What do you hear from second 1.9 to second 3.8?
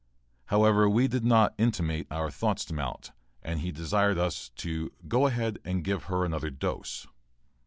our thoughts to Mallett, and he